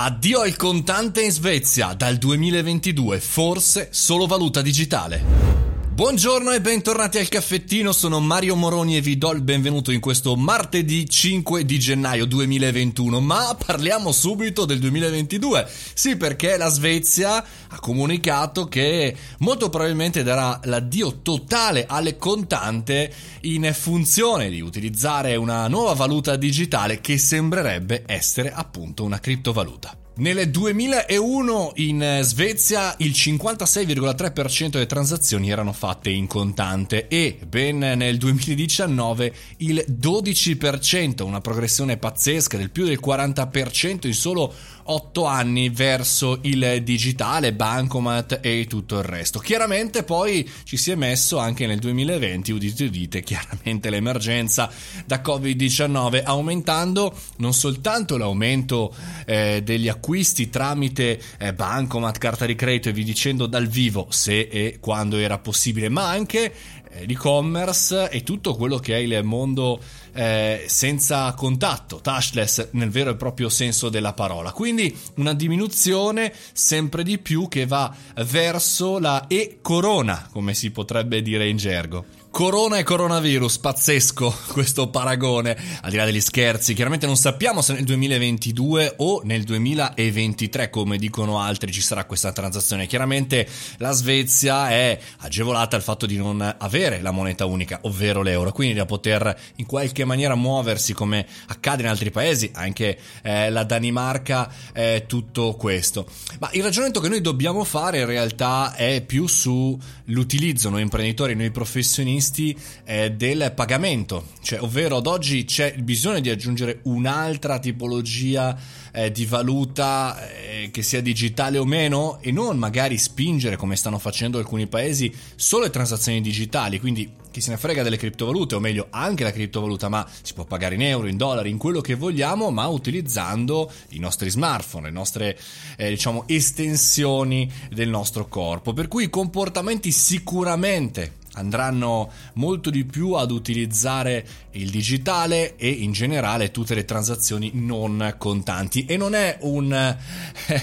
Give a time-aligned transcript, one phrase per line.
[0.00, 5.67] Addio al contante in Svezia, dal 2022 forse solo valuta digitale.
[5.98, 10.36] Buongiorno e bentornati al caffettino, sono Mario Moroni e vi do il benvenuto in questo
[10.36, 15.68] martedì 5 di gennaio 2021, ma parliamo subito del 2022.
[15.94, 23.68] Sì, perché la Svezia ha comunicato che molto probabilmente darà l'addio totale alle contante in
[23.74, 29.98] funzione di utilizzare una nuova valuta digitale che sembrerebbe essere appunto una criptovaluta.
[30.20, 38.18] Nel 2001 in Svezia il 56,3% delle transazioni erano fatte in contante e ben nel
[38.18, 44.52] 2019 il 12%, una progressione pazzesca del più del 40% in solo
[44.90, 49.38] 8 anni verso il digitale, bancomat e tutto il resto.
[49.38, 54.68] Chiaramente poi ci si è messo anche nel 2020, udite udite, chiaramente l'emergenza
[55.06, 58.92] da Covid-19 aumentando non soltanto l'aumento
[59.24, 60.07] eh, degli acquisti
[60.50, 65.38] tramite eh, bancomat, carta di credito e vi dicendo dal vivo se e quando era
[65.38, 66.52] possibile, ma anche
[66.90, 69.80] eh, l'e-commerce e tutto quello che è il mondo
[70.14, 74.52] eh, senza contatto, touchless nel vero e proprio senso della parola.
[74.52, 81.48] Quindi una diminuzione sempre di più che va verso la e-corona, come si potrebbe dire
[81.48, 82.04] in gergo.
[82.38, 87.72] Corona e coronavirus, pazzesco questo paragone, al di là degli scherzi, chiaramente non sappiamo se
[87.72, 92.86] nel 2022 o nel 2023, come dicono altri, ci sarà questa transazione.
[92.86, 98.52] Chiaramente la Svezia è agevolata al fatto di non avere la moneta unica, ovvero l'euro,
[98.52, 103.64] quindi da poter in qualche maniera muoversi come accade in altri paesi, anche eh, la
[103.64, 106.06] Danimarca, eh, tutto questo.
[106.38, 111.50] Ma il ragionamento che noi dobbiamo fare in realtà è più sull'utilizzo, noi imprenditori, noi
[111.50, 118.56] professionisti, protagonisti eh, del pagamento, cioè, ovvero ad oggi c'è bisogno di aggiungere un'altra tipologia
[118.92, 123.98] eh, di valuta eh, che sia digitale o meno e non magari spingere come stanno
[123.98, 128.60] facendo alcuni paesi solo le transazioni digitali, quindi chi se ne frega delle criptovalute o
[128.60, 131.94] meglio anche la criptovaluta, ma si può pagare in euro, in dollari, in quello che
[131.94, 135.38] vogliamo, ma utilizzando i nostri smartphone, le nostre
[135.76, 138.72] eh, diciamo estensioni del nostro corpo.
[138.72, 146.50] Per cui comportamenti sicuramente andranno molto di più ad utilizzare il digitale e in generale
[146.50, 148.84] tutte le transazioni non contanti.
[148.84, 149.72] E non è un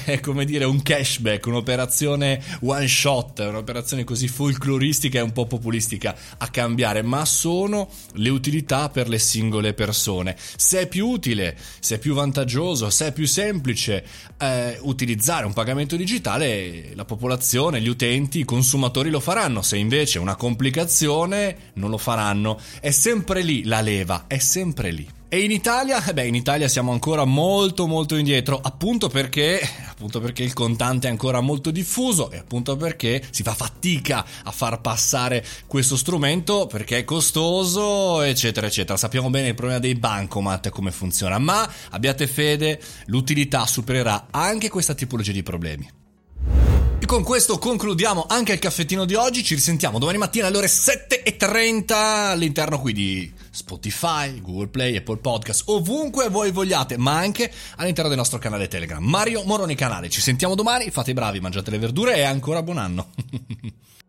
[0.05, 6.15] eh, come dire un cashback un'operazione one shot un'operazione così folcloristica e un po' populistica
[6.37, 10.35] a cambiare ma sono le utilità per le singole persone.
[10.37, 14.05] Se è più utile se è più vantaggioso se è più semplice
[14.37, 19.61] eh, utilizzare un pagamento digitale la popolazione gli utenti i consumatori lo faranno.
[19.61, 20.64] Se invece una complicazione
[21.73, 25.07] non lo faranno è sempre lì la leva, è sempre lì.
[25.27, 26.03] E in Italia?
[26.05, 29.59] Eh beh, in Italia siamo ancora molto molto indietro, appunto perché,
[29.89, 34.51] appunto perché il contante è ancora molto diffuso e appunto perché si fa fatica a
[34.51, 38.97] far passare questo strumento perché è costoso, eccetera, eccetera.
[38.97, 44.93] Sappiamo bene il problema dei bancomat come funziona, ma abbiate fede, l'utilità supererà anche questa
[44.93, 46.03] tipologia di problemi.
[47.15, 49.41] Con questo concludiamo anche il caffettino di oggi.
[49.41, 55.63] Ci risentiamo domani mattina alle ore 7.30 all'interno qui di Spotify, Google Play, Apple Podcast,
[55.67, 59.01] ovunque voi vogliate, ma anche all'interno del nostro canale Telegram.
[59.01, 60.09] Mario Moroni Canale.
[60.09, 60.91] Ci sentiamo domani.
[60.91, 63.07] Fate i bravi, mangiate le verdure e ancora buon anno.